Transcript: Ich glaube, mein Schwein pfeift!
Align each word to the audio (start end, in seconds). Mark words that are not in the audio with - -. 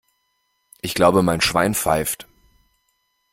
Ich 0.81 0.95
glaube, 0.95 1.21
mein 1.21 1.41
Schwein 1.41 1.75
pfeift! 1.75 2.27